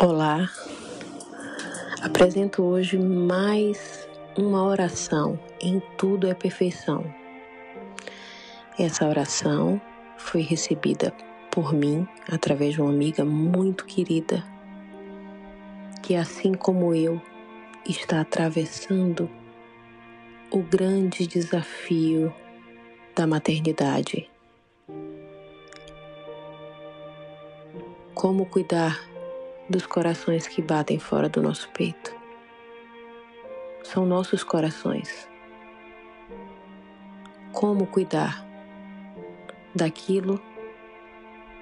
Olá, 0.00 0.48
apresento 2.00 2.62
hoje 2.62 2.96
mais 2.96 4.08
uma 4.38 4.62
oração. 4.62 5.36
Em 5.60 5.82
tudo 5.96 6.28
é 6.28 6.34
perfeição. 6.34 7.04
Essa 8.78 9.08
oração 9.08 9.80
foi 10.16 10.42
recebida 10.42 11.12
por 11.50 11.72
mim 11.72 12.06
através 12.30 12.74
de 12.74 12.80
uma 12.80 12.90
amiga 12.90 13.24
muito 13.24 13.84
querida 13.86 14.44
que, 16.00 16.14
assim 16.14 16.54
como 16.54 16.94
eu, 16.94 17.20
está 17.84 18.20
atravessando 18.20 19.28
o 20.48 20.62
grande 20.62 21.26
desafio 21.26 22.32
da 23.16 23.26
maternidade. 23.26 24.30
Como 28.14 28.46
cuidar 28.46 29.07
dos 29.68 29.86
corações 29.86 30.48
que 30.48 30.62
batem 30.62 30.98
fora 30.98 31.28
do 31.28 31.42
nosso 31.42 31.68
peito. 31.70 32.16
São 33.84 34.06
nossos 34.06 34.42
corações. 34.42 35.28
Como 37.52 37.86
cuidar 37.86 38.46
daquilo 39.74 40.40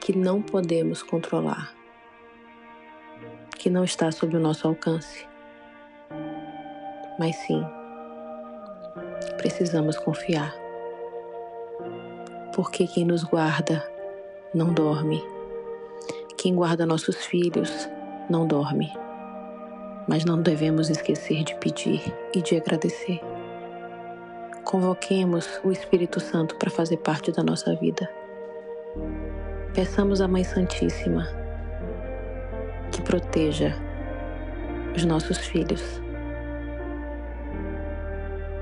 que 0.00 0.16
não 0.16 0.42
podemos 0.42 1.02
controlar, 1.02 1.74
que 3.58 3.70
não 3.70 3.84
está 3.84 4.12
sob 4.12 4.36
o 4.36 4.40
nosso 4.40 4.68
alcance. 4.68 5.26
Mas 7.18 7.36
sim, 7.36 7.64
precisamos 9.38 9.98
confiar, 9.98 10.54
porque 12.54 12.86
quem 12.86 13.04
nos 13.04 13.24
guarda 13.24 13.82
não 14.52 14.72
dorme. 14.72 15.22
Quem 16.36 16.54
guarda 16.54 16.84
nossos 16.84 17.24
filhos 17.24 17.88
não 18.28 18.46
dorme. 18.46 18.92
Mas 20.08 20.24
não 20.24 20.40
devemos 20.40 20.90
esquecer 20.90 21.44
de 21.44 21.54
pedir 21.56 22.02
e 22.34 22.42
de 22.42 22.56
agradecer. 22.56 23.20
Convoquemos 24.64 25.60
o 25.62 25.70
Espírito 25.70 26.20
Santo 26.20 26.56
para 26.56 26.70
fazer 26.70 26.98
parte 26.98 27.32
da 27.32 27.42
nossa 27.42 27.74
vida. 27.74 28.08
Peçamos 29.74 30.20
à 30.20 30.28
Mãe 30.28 30.44
Santíssima 30.44 31.26
que 32.90 33.02
proteja 33.02 33.74
os 34.94 35.04
nossos 35.04 35.38
filhos. 35.38 35.82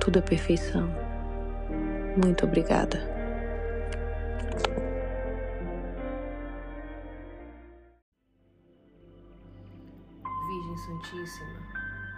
Tudo 0.00 0.18
é 0.18 0.22
perfeição. 0.22 0.88
Muito 2.16 2.46
obrigada. 2.46 3.13
Virgem 10.74 10.78
Santíssima, 10.78 11.60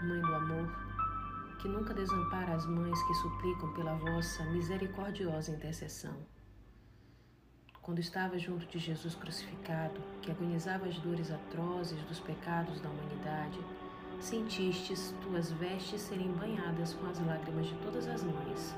Mãe 0.02 0.20
do 0.20 0.34
Amor, 0.34 0.68
que 1.58 1.68
nunca 1.68 1.92
desampara 1.92 2.54
as 2.54 2.66
mães 2.66 3.02
que 3.02 3.14
suplicam 3.14 3.72
pela 3.74 3.94
vossa 3.94 4.44
misericordiosa 4.44 5.52
intercessão. 5.52 6.16
Quando 7.82 7.98
estava 7.98 8.38
junto 8.38 8.66
de 8.66 8.78
Jesus 8.78 9.14
crucificado, 9.14 10.00
que 10.22 10.30
agonizava 10.30 10.86
as 10.86 10.98
dores 10.98 11.30
atrozes 11.30 12.02
dos 12.04 12.18
pecados 12.20 12.80
da 12.80 12.88
humanidade, 12.88 13.60
sentistes 14.20 15.14
tuas 15.22 15.52
vestes 15.52 16.00
serem 16.00 16.32
banhadas 16.32 16.94
com 16.94 17.06
as 17.06 17.18
lágrimas 17.24 17.66
de 17.66 17.74
todas 17.76 18.08
as 18.08 18.24
mães, 18.24 18.74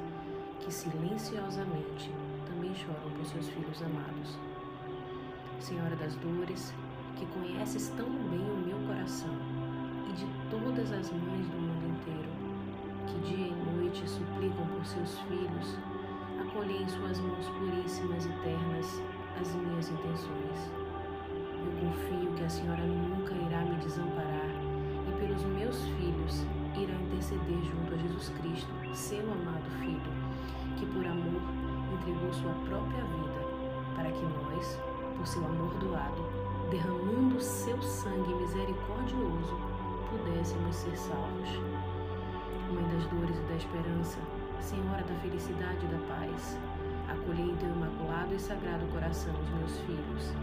que 0.61 0.73
silenciosamente 0.73 2.13
também 2.47 2.75
choram 2.75 3.11
por 3.17 3.25
seus 3.27 3.49
filhos 3.49 3.81
amados. 3.83 4.39
Senhora 5.61 5.97
das 5.97 6.15
dores, 6.17 6.75
que 7.19 7.27
conheces 7.27 7.89
tão 7.97 8.07
bem 8.07 8.39
o 8.39 8.57
meu 8.65 8.79
coração 8.87 9.35
e 10.09 10.13
de 10.13 10.27
todas 10.49 10.93
as 10.93 11.11
mães 11.11 11.49
do 11.49 11.59
mundo 11.59 11.99
inteiro, 11.99 12.31
que 13.09 13.19
dia 13.29 13.49
e 13.49 13.75
noite 13.75 14.09
suplicam 14.09 14.65
por 14.67 14.87
seus 14.87 15.19
filhos, 15.27 15.77
acolhei 16.41 16.81
em 16.81 16.89
suas 16.89 17.19
mãos 17.19 17.49
puríssimas 17.49 18.25
e 18.25 18.29
ternas 18.45 19.03
as 19.41 19.55
minhas 19.57 19.91
intenções. 19.91 20.71
Eu 21.59 21.73
confio 21.81 22.33
que 22.35 22.45
a 22.45 22.49
Senhora 22.49 22.85
nunca 22.87 23.35
irá 23.35 23.65
me 23.65 23.77
desamparar 23.77 24.51
e 25.09 25.21
pelos 25.21 25.45
meus 25.45 25.85
filhos 25.99 26.47
irá 26.77 26.95
interceder 26.95 27.61
junto 27.65 27.95
a 27.95 27.99
Jesus 27.99 28.29
Cristo, 28.41 28.71
seu 28.95 29.33
amado 29.33 29.69
Filho, 29.81 30.13
que 30.77 30.87
por 30.87 31.05
amor 31.05 31.43
entregou 31.95 32.33
sua 32.33 32.53
própria 32.69 33.03
vida 33.03 33.41
para 33.97 34.13
que 34.13 34.23
nós, 34.23 34.79
por 35.19 35.27
seu 35.27 35.45
amor 35.45 35.75
doado, 35.75 36.25
derramando 36.71 37.41
seu 37.41 37.81
sangue 37.83 38.35
misericordioso, 38.35 39.59
pudéssemos 40.09 40.77
ser 40.77 40.97
salvos. 40.97 41.49
Mãe 42.73 42.85
das 42.95 43.05
dores 43.07 43.37
e 43.37 43.43
da 43.43 43.57
esperança, 43.57 44.19
Senhora 44.61 45.03
da 45.03 45.15
felicidade 45.17 45.85
e 45.85 45.89
da 45.89 45.99
paz, 46.07 46.59
acolhei 47.09 47.55
teu 47.59 47.69
imaculado 47.69 48.35
e 48.35 48.39
sagrado 48.39 48.87
coração 48.93 49.35
os 49.41 49.51
meus 49.51 49.79
filhos. 49.81 50.35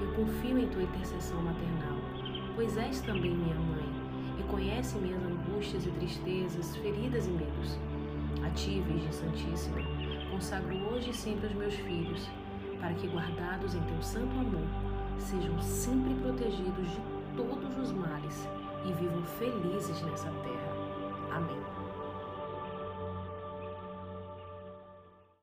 Eu 0.00 0.12
confio 0.14 0.58
em 0.58 0.68
tua 0.68 0.82
intercessão 0.82 1.40
maternal, 1.42 1.98
pois 2.54 2.76
és 2.76 3.00
também 3.02 3.34
minha 3.34 3.54
mãe 3.54 3.84
e 4.38 4.42
conhece 4.44 4.98
minhas 4.98 5.22
angústias 5.22 5.86
e 5.86 5.90
tristezas, 5.90 6.76
feridas 6.76 7.26
e 7.26 7.30
medos. 7.30 7.78
A 8.44 8.50
ti, 8.50 8.80
Virgem 8.86 9.12
Santíssima, 9.12 9.78
consagro 10.30 10.74
hoje 10.88 11.10
e 11.10 11.14
sempre 11.14 11.46
os 11.48 11.54
meus 11.54 11.74
filhos, 11.74 12.28
para 12.80 12.94
que, 12.94 13.06
guardados 13.08 13.74
em 13.74 13.82
teu 13.82 14.02
santo 14.02 14.32
amor, 14.38 14.66
sejam 15.18 15.60
sempre 15.60 16.14
protegidos 16.14 16.90
de 16.90 17.00
todos 17.36 17.76
os 17.78 17.92
males 17.92 18.48
e 18.84 18.92
vivam 18.92 19.22
felizes 19.38 20.02
nessa 20.02 20.30
terra. 20.30 21.36
Amém. 21.36 21.60